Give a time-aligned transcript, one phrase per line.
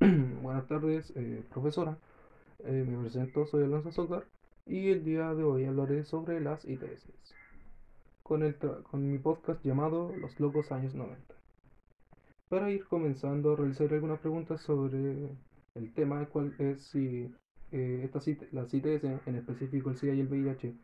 [0.40, 1.98] Buenas tardes, eh, profesora.
[2.60, 4.24] Eh, me presento, soy Alonso Socar
[4.64, 7.06] y el día de hoy hablaré sobre las ITS
[8.22, 11.34] con, el con mi podcast llamado Los Locos Años 90.
[12.48, 15.36] Para ir comenzando, realizaré algunas preguntas sobre
[15.74, 17.30] el tema, cual es si
[17.70, 20.74] eh, estas las ITS, en específico el SIDA y el VIH,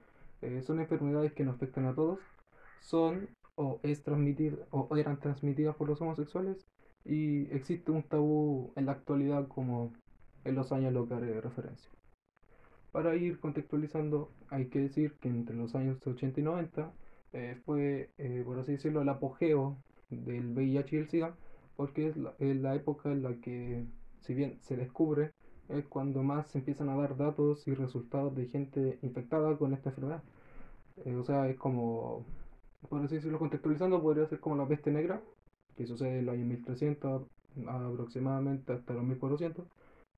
[0.42, 2.18] eh, son enfermedades que nos afectan a todos,
[2.80, 6.66] son o, es transmitida, o eran transmitidas por los homosexuales
[7.06, 9.92] y existe un tabú en la actualidad como
[10.44, 11.90] en los años lo que haré referencia.
[12.92, 16.92] Para ir contextualizando, hay que decir que entre los años 80 y 90
[17.32, 19.76] eh, fue, eh, por así decirlo, el apogeo
[20.10, 21.36] del VIH y el SIDA,
[21.76, 23.84] porque es la, época en la que,
[24.20, 25.32] si bien se descubre,
[25.68, 29.90] es cuando más se empiezan a dar datos y resultados de gente infectada con esta
[29.90, 30.22] enfermedad.
[31.04, 32.24] Eh, o sea, es como,
[32.88, 35.20] por así decirlo, contextualizando, podría ser como la peste negra,
[35.76, 37.22] que sucede en los años 1300
[37.68, 39.64] aproximadamente hasta los 1400,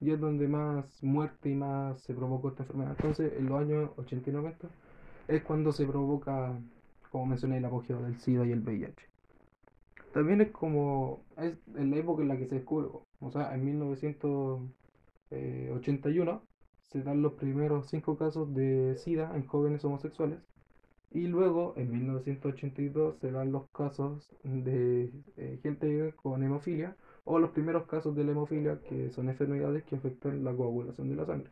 [0.00, 2.94] y es donde más muerte y más se provocó esta enfermedad.
[2.96, 4.68] Entonces, en los años 80 y 90
[5.28, 6.58] es cuando se provoca,
[7.10, 9.08] como mencioné, el apogeo del SIDA y el VIH.
[10.12, 12.88] También es como, es la época en la que se descubre,
[13.20, 16.42] o sea, en 1981
[16.82, 20.38] se dan los primeros cinco casos de SIDA en jóvenes homosexuales
[21.10, 27.50] y luego, en 1982, se dan los casos de eh, gente con hemofilia o los
[27.50, 31.50] primeros casos de la hemofilia, que son enfermedades que afectan la coagulación de la sangre.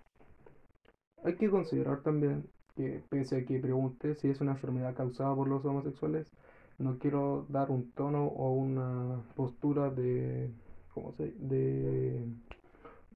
[1.25, 5.49] Hay que considerar también que, pese a que pregunte si es una enfermedad causada por
[5.49, 6.31] los homosexuales,
[6.79, 10.51] no quiero dar un tono o una postura de,
[10.93, 12.27] ¿cómo se, de,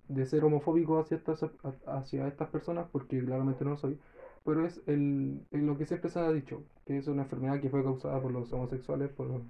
[0.09, 1.45] de ser homofóbico hacia estas,
[1.87, 3.99] hacia estas personas, porque claramente no lo soy
[4.45, 7.83] pero es el, lo que siempre se ha dicho, que es una enfermedad que fue
[7.83, 9.43] causada por los homosexuales, por los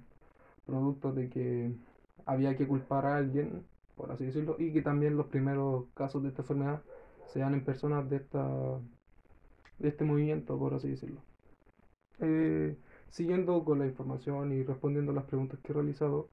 [0.65, 1.73] productos de que
[2.25, 3.63] había que culpar a alguien,
[3.95, 6.81] por así decirlo, y que también los primeros casos de esta enfermedad
[7.27, 8.79] se dan en personas de, esta,
[9.79, 11.21] de este movimiento, por así decirlo.
[12.19, 12.77] Eh,
[13.09, 16.29] siguiendo con la información y respondiendo a las preguntas que he realizado,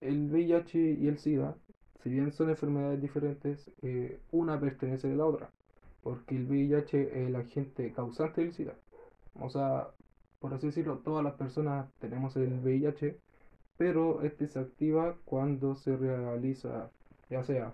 [0.00, 1.56] el VIH y el SIDA,
[2.02, 5.50] si bien son enfermedades diferentes, eh, una pertenece de la otra
[6.02, 8.74] porque el VIH es el agente causante del SIDA.
[9.40, 9.88] O sea,
[10.40, 13.18] por así decirlo, todas las personas tenemos el VIH,
[13.76, 16.90] pero este se activa cuando se realiza
[17.30, 17.72] ya sea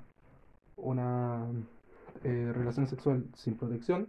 [0.76, 1.48] una
[2.25, 4.09] eh, relación sexual sin protección,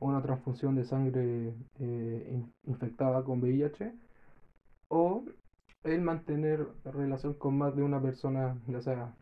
[0.00, 3.92] una transfusión de sangre eh, infectada con VIH,
[4.88, 5.24] o
[5.84, 9.14] el mantener relación con más de una persona, ya sea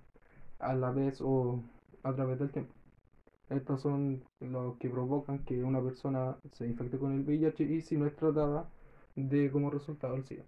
[0.58, 1.62] a la vez o
[2.02, 2.74] a través del tiempo.
[3.50, 7.96] Estos son los que provocan que una persona se infecte con el VIH y si
[7.96, 8.68] no es tratada
[9.16, 10.44] de como resultado el SIDA.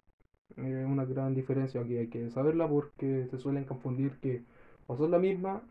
[0.55, 4.43] Es una gran diferencia que hay que saberla porque se suelen confundir que
[4.87, 5.61] o son la misma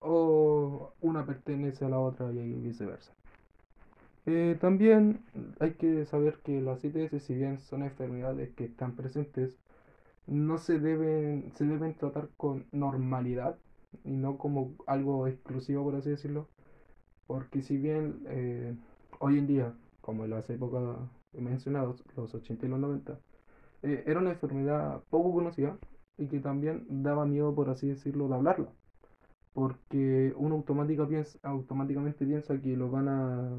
[0.00, 3.12] o una pertenece a la otra y viceversa.
[4.26, 5.24] Eh, también
[5.60, 9.56] hay que saber que las ITS, si bien son enfermedades que están presentes,
[10.26, 13.58] no se deben, se deben tratar con normalidad
[14.04, 16.48] y no como algo exclusivo, por así decirlo,
[17.26, 18.74] porque si bien eh,
[19.18, 20.82] hoy en día, como en las épocas
[21.32, 23.18] mencionadas, los 80 y los 90,
[23.82, 25.78] eh, era una enfermedad poco conocida
[26.18, 28.72] y que también daba miedo, por así decirlo, de hablarla.
[29.54, 33.50] Porque uno automática piensa, automáticamente piensa que lo van a,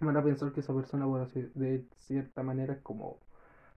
[0.00, 3.18] van a pensar que esa persona, por así, de cierta manera, es como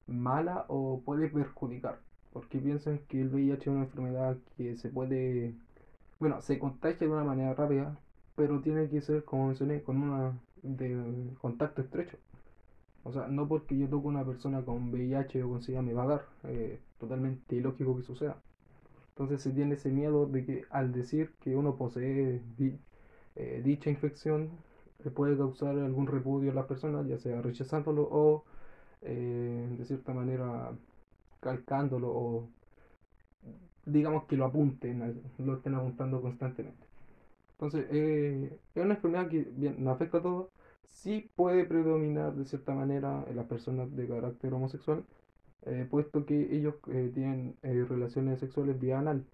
[0.08, 2.00] mala o puede perjudicar.
[2.34, 5.56] Porque piensan que el VIH es una enfermedad que se puede,
[6.20, 7.98] bueno, se contagia de una manera rápida,
[8.42, 12.18] pero tiene que ser, como mencioné, con una de contacto estrecho.
[13.04, 16.04] O sea, no porque yo toque una persona con VIH o con SIDA me va
[16.06, 18.42] a dar, eh, totalmente ilógico que suceda.
[19.10, 22.42] Entonces se tiene ese miedo de que al decir que uno posee
[23.36, 24.50] eh, dicha infección
[25.04, 28.44] le puede causar algún repudio a las personas, ya sea rechazándolo o
[29.04, 30.72] eh, de cierta manera
[31.42, 32.50] calcándolo o
[33.86, 36.91] digamos que lo apunten, lo estén apuntando constantemente.
[37.62, 40.50] Entonces, eh, es una enfermedad que bien, nos afecta a todos.
[40.88, 45.06] Sí puede predominar de cierta manera en las personas de carácter homosexual,
[45.64, 49.26] eh, puesto que ellos eh, tienen relaciones sexuales vía anal.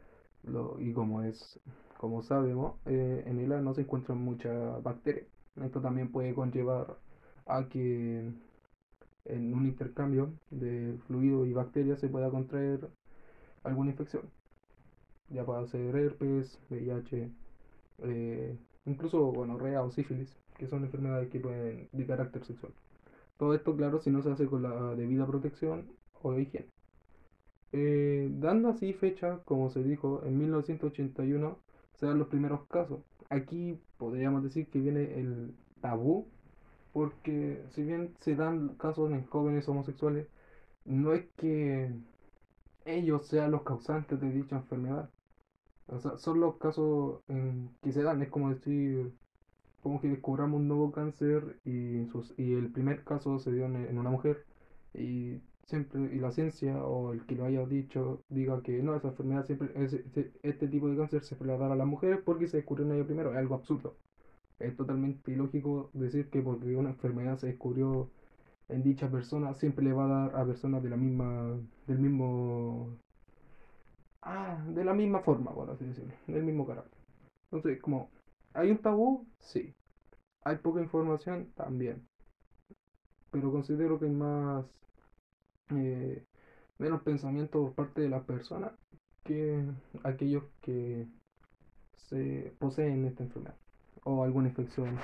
[0.80, 1.60] y como es,
[1.98, 5.26] como sabemos, en el ano no se encuentran muchas bacterias.
[5.64, 6.98] Esto también puede conllevar
[7.46, 8.32] a que
[9.26, 12.90] en un intercambio de fluido y bacterias se pueda contraer
[13.64, 14.24] alguna infección.
[15.30, 17.32] Ya puede ser herpes, VIH,
[18.04, 22.74] eh, incluso bueno, rea o sífilis, que son enfermedades que pueden de carácter sexual.
[23.38, 25.88] Todo esto, claro, si no se hace con la debida protección
[26.22, 26.68] o higiene.
[27.74, 31.60] Eh, dando así fecha, como se dijo, en 1981
[31.96, 33.02] se dan los primeros casos.
[33.30, 36.28] Aquí podríamos decir que viene el tabú,
[36.94, 40.28] porque si bien se dan casos en jóvenes homosexuales,
[40.86, 41.92] no es que
[42.86, 45.10] ellos sean los causantes de dicha enfermedad.
[45.88, 49.14] O sea, son los casos en que se dan, es como decir,
[49.82, 53.98] como que descubramos un nuevo cáncer y, sus, y el primer caso se dio en,
[53.98, 54.46] una mujer
[54.94, 59.10] y siempre y la ciencia o el que lo haya dicho diga que no, esa
[59.10, 62.20] enfermedad siempre, este, este tipo de cáncer se le va a dar a las mujeres
[62.26, 63.98] porque se descubrió en ella primero, es algo absurdo.
[64.60, 68.10] Es totalmente ilógico decir que porque una enfermedad se descubrió
[68.70, 71.58] en dicha persona siempre le va a dar a personas de la misma,
[71.88, 72.98] del mismo,
[74.28, 77.00] ah, de la misma forma, por así decirlo, del mismo carácter.
[77.46, 78.12] Entonces, como,
[78.54, 79.26] ¿hay un tabú?
[79.40, 79.74] Sí.
[80.44, 81.52] ¿Hay poca información?
[81.56, 82.08] También.
[83.32, 84.66] Pero considero que hay más,
[85.72, 86.26] eh,
[86.78, 88.72] menos pensamiento por parte de las personas
[89.24, 89.64] que
[90.04, 91.08] aquellos que
[91.96, 93.58] se poseen esta enfermedad
[94.04, 94.98] o alguna infección,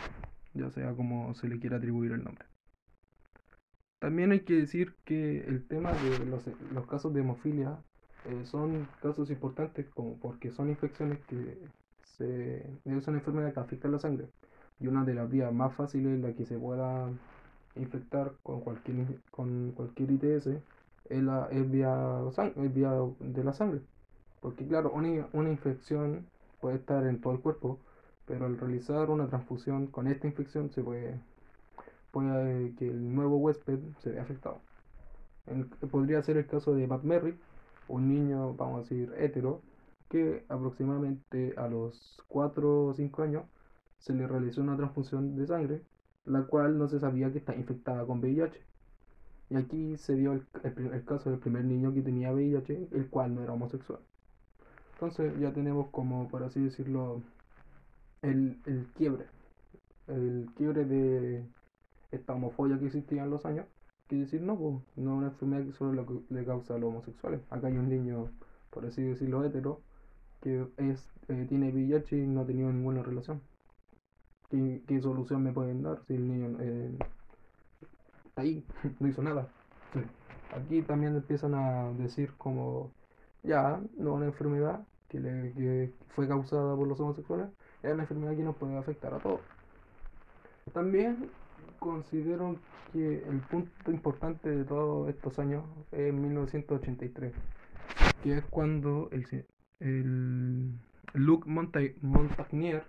[0.54, 2.46] ya sea como se le quiera atribuir el nombre.
[4.00, 7.82] También hay que decir que el tema de los, los casos de hemofilia
[8.26, 11.58] eh, son casos importantes como porque son infecciones que
[12.18, 14.28] se, es una enfermedad que afecta la sangre
[14.80, 17.10] y una de las vías más fáciles en la que se pueda
[17.76, 20.48] infectar con cualquier con cualquier ITS
[21.10, 22.22] es, la, es vía,
[22.56, 23.82] vía de la sangre
[24.42, 26.26] porque claro una, una infección
[26.62, 27.80] puede estar en todo el cuerpo
[28.26, 31.20] pero al realizar una transfusión con esta infección se puede
[32.14, 34.62] puede que el nuevo huésped se vea afectado.
[35.92, 37.38] podría ser el caso de Matt Merrick,
[37.88, 39.62] un niño, vamos a decir, hetero,
[40.10, 43.44] que aproximadamente a los 4 o 5 años
[44.00, 45.82] se le realizó una transfusión de sangre,
[46.26, 48.62] la cual no se sabía que está infectada con VIH.
[49.50, 53.36] Y aquí se dio el, el, caso del primer niño que tenía VIH, el cual
[53.36, 54.00] no era homosexual.
[54.94, 57.22] Entonces ya tenemos como, por así decirlo,
[58.22, 59.26] el, el quiebre.
[60.08, 61.46] El quiebre de,
[62.14, 63.66] esta homofobia que existía en los años,
[64.08, 67.42] que decir, no, pues, no es una enfermedad que solo le, causa a los homosexuales.
[67.50, 68.30] Acá hay un niño,
[68.70, 69.82] por así decirlo, hetero,
[70.42, 73.42] que es, eh, tiene VIH y no ha tenido ninguna relación.
[74.50, 76.96] ¿Qué, solución me pueden dar si el niño eh,
[78.36, 78.64] ahí,
[79.00, 79.48] no hizo nada?
[80.56, 82.92] Aquí también empiezan a decir como,
[83.42, 87.48] ya, no es una enfermedad que, le, que fue causada por los homosexuales,
[87.82, 89.42] es una enfermedad que nos puede afectar a todos.
[90.72, 91.30] También
[91.84, 92.56] considero
[92.94, 97.34] que el punto importante de todos estos años es 1983,
[98.24, 99.26] que es cuando el,
[99.82, 100.72] el
[101.14, 102.86] Luc Montagnier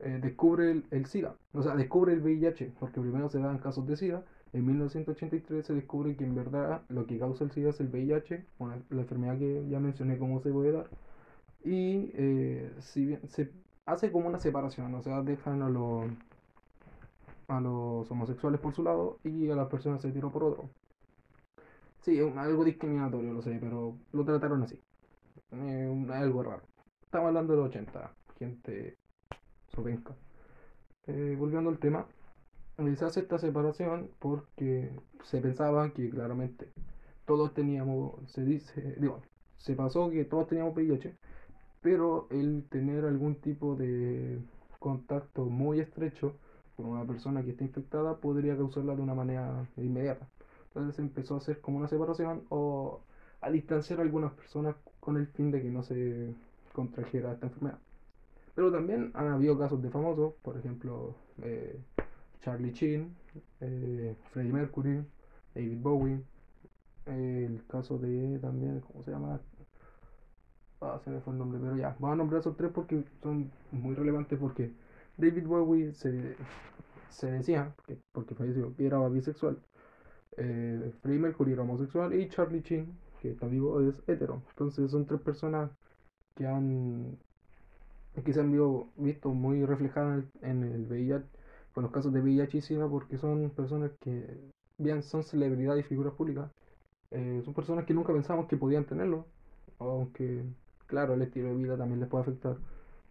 [0.00, 3.96] eh, descubre el, SIDA, o sea, descubre el VIH, porque primero se dan casos de
[3.96, 7.88] SIDA, en 1983 se descubre que en verdad lo que causa el SIDA es el
[7.88, 8.44] VIH,
[8.90, 10.90] la enfermedad que ya mencioné cómo se puede dar,
[11.64, 13.52] y eh, se
[13.86, 16.06] hace como una separación, o sea, dejan a los
[17.48, 20.70] a los homosexuales por su lado y a las personas se tiró por otro.
[22.02, 24.78] Sí, algo discriminatorio, lo sé, pero lo trataron así.
[25.52, 26.62] Eh, algo raro.
[27.02, 28.98] Estamos hablando de los 80, gente
[29.68, 30.14] sopenca.
[31.06, 32.06] Eh, volviendo al tema,
[32.76, 34.90] se hace esta separación porque
[35.22, 36.72] se pensaba que claramente
[37.24, 39.22] todos teníamos, se dice, digo,
[39.56, 41.16] se pasó que todos teníamos VIH,
[41.80, 44.38] pero el tener algún tipo de
[44.78, 46.36] contacto muy estrecho
[46.76, 50.28] con una persona que está infectada podría causarla de una manera inmediata.
[50.68, 53.00] Entonces empezó a hacer como una separación o
[53.40, 56.34] a distanciar a algunas personas con el fin de que no se
[56.72, 57.78] contrajera esta enfermedad.
[58.54, 61.78] Pero también han habido casos de famosos, por ejemplo, eh,
[62.42, 63.14] Charlie Chin,
[63.60, 65.04] eh, Freddie Mercury,
[65.54, 66.20] David Bowie,
[67.06, 69.40] el caso de también, ¿cómo se llama?
[70.80, 73.50] Ah, se me fue el nombre, pero ya, voy a nombrar esos tres porque son
[73.72, 74.72] muy relevantes porque
[75.16, 76.36] David Bowie se,
[77.10, 79.58] se decía, que, porque falleció, que era bisexual.
[80.36, 84.42] Eh, Freddie Mercury era homosexual y Charlie Chin, que está vivo, es hetero.
[84.50, 85.70] Entonces son tres personas
[86.34, 87.16] que han
[88.22, 88.52] que se han
[88.96, 91.24] visto muy reflejadas en el VIH,
[91.72, 94.38] con los casos de VIH y porque son personas que,
[94.78, 96.50] bien, son celebridades y figuras públicas.
[97.10, 99.26] Eh, son personas que nunca pensamos que podían tenerlo,
[99.78, 100.44] aunque,
[100.86, 102.56] claro, el estilo de vida también les puede afectar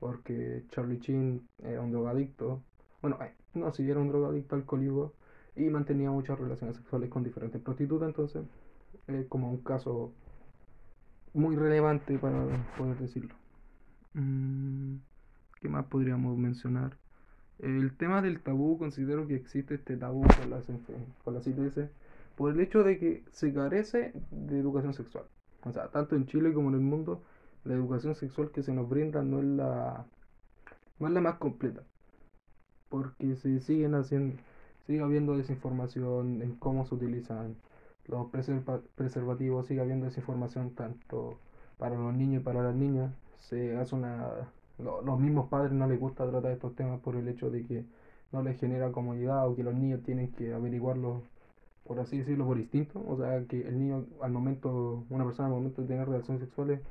[0.04, 2.62] porque Charlie Chin era un drogadicto.
[3.02, 5.14] Bueno, eh, no, si era un drogadicto alcohólico
[5.56, 8.44] y mantenía muchas relaciones sexuales con diferentes prostitutas, entonces
[9.08, 10.14] es como un caso
[11.34, 12.46] muy relevante para
[12.78, 13.34] poder decirlo.
[14.14, 14.98] Mm,
[15.62, 17.00] ¿Qué más podríamos mencionar?
[17.60, 20.68] El tema del tabú, considero que existe este tabú con las,
[21.24, 21.92] con las ITS
[22.36, 25.26] por el hecho de que se carece de educación sexual.
[25.64, 27.24] O sea, tanto en Chile como en el mundo
[27.66, 30.06] la educación sexual que se nos brinda no es la
[31.00, 31.84] no es la más completa.
[32.90, 34.38] Porque se siguen haciendo,
[34.86, 37.56] sigue habiendo desinformación en cómo se utilizan
[38.06, 38.28] los
[38.96, 41.40] preservativos, sigue habiendo desinformación tanto
[41.78, 43.14] para los niños y para las niñas.
[43.40, 47.50] Se hace una los mismos padres no les gusta tratar estos temas por el hecho
[47.50, 47.86] de que
[48.32, 51.22] no les genera comodidad o que los niños tienen que averiguarlo,
[51.84, 53.04] por así decirlo, por instinto.
[53.08, 56.82] O sea, que el niño al momento, una persona al momento de tener relaciones sexuales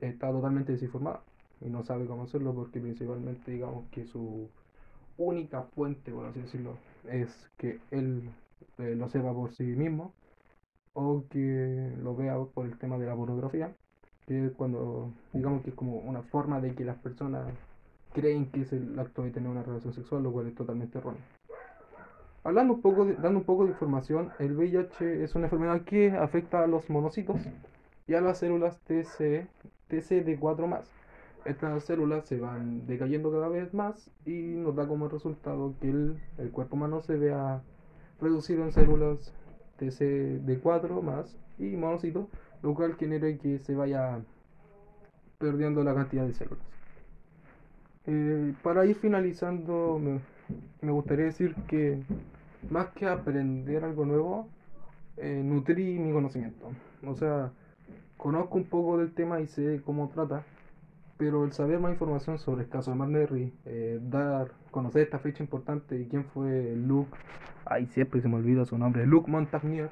[0.00, 1.20] está totalmente desinformada
[1.60, 4.48] y no sabe cómo hacerlo porque principalmente digamos que su
[5.18, 6.76] única fuente, por así decirlo,
[7.08, 8.30] es que él
[8.78, 10.12] eh, lo sepa por sí mismo
[10.94, 13.74] o que lo vea por el tema de la pornografía
[14.30, 17.52] que es cuando, digamos que es como una forma de que las personas
[18.12, 21.20] creen que es el acto de tener una relación sexual, lo cual es totalmente erróneo.
[22.44, 26.62] Hablando un poco, dando un poco de información, el VIH es una enfermedad que afecta
[26.62, 27.40] a los monocitos
[28.06, 28.80] y a las células
[29.90, 30.82] TC, TCD4+.
[31.44, 36.18] Estas células se van decayendo cada vez más y nos da como resultado que el,
[36.38, 37.62] el cuerpo humano se vea
[38.20, 39.32] reducido en células
[39.78, 42.26] TCD4 más y monocitos
[42.62, 44.20] lo cual genera que se vaya
[45.38, 46.64] perdiendo la cantidad de células.
[48.06, 52.02] Eh, para ir finalizando, me, gustaría decir que
[52.70, 54.48] más que aprender algo nuevo,
[55.16, 56.70] eh, nutrí mi conocimiento.
[57.06, 57.52] O sea,
[58.20, 60.44] conozco un poco del tema y sé cómo trata,
[61.16, 65.42] pero el saber más información sobre el caso de Marnerry, eh, dar, conocer esta fecha
[65.42, 67.16] importante y quién fue Luke,
[67.64, 69.90] ay, siempre se me olvida su nombre, Luke Montagnier,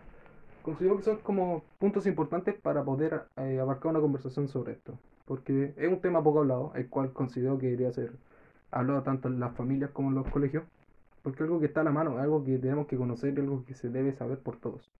[0.62, 4.98] considero que son como puntos importantes para poder eh, abarcar una conversación sobre esto.
[5.24, 8.12] Porque es un tema poco hablado, el cual considero que debería ser
[8.70, 10.64] hablado tanto en las familias como en los colegios.
[11.22, 13.74] Porque es algo que está a la mano, algo que tenemos que conocer, algo que
[13.74, 14.90] se debe saber por todos.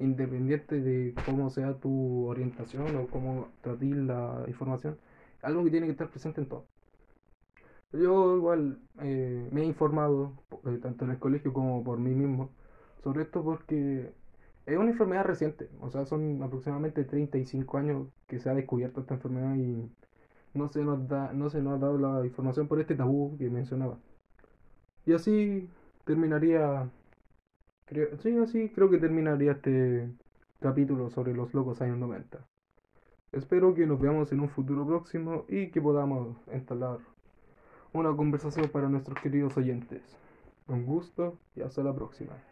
[0.00, 4.98] Independiente de cómo sea tu orientación o cómo tratar la información,
[5.42, 6.66] algo que tiene que estar presente en todo.
[7.92, 10.34] Yo igual eh, me he informado,
[10.66, 12.50] eh, tanto en el colegio como por mí mismo,
[13.02, 14.12] sobre esto porque
[14.66, 19.14] es una enfermedad reciente, o sea, son aproximadamente 35 años que se ha descubierto esta
[19.14, 19.90] enfermedad y
[20.54, 23.48] no se nos da, no se nos ha dado la información por este tabú que
[23.50, 23.98] mencionaba.
[25.06, 25.68] Y así
[26.04, 26.90] terminaría,
[27.88, 30.10] creo, sí, así creo que terminaría este
[30.60, 32.38] capítulo sobre los locos años 90.
[33.32, 36.98] Espero que nos veamos en un futuro próximo y que podamos instalar
[37.92, 40.02] una conversación para nuestros queridos oyentes.
[40.66, 42.47] Un gusto y hasta la próxima.